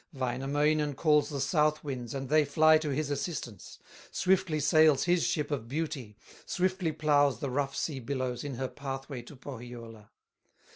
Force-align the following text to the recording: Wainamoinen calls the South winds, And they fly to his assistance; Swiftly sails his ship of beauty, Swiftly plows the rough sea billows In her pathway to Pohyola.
Wainamoinen 0.13 0.95
calls 0.95 1.29
the 1.29 1.39
South 1.39 1.83
winds, 1.83 2.15
And 2.15 2.27
they 2.27 2.43
fly 2.43 2.79
to 2.79 2.89
his 2.89 3.11
assistance; 3.11 3.77
Swiftly 4.09 4.59
sails 4.59 5.03
his 5.03 5.23
ship 5.23 5.51
of 5.51 5.67
beauty, 5.67 6.17
Swiftly 6.47 6.91
plows 6.91 7.37
the 7.39 7.51
rough 7.51 7.75
sea 7.75 7.99
billows 7.99 8.43
In 8.43 8.55
her 8.55 8.67
pathway 8.67 9.21
to 9.21 9.35
Pohyola. 9.35 10.09